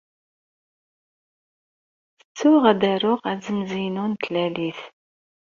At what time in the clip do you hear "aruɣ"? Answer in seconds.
2.93-3.21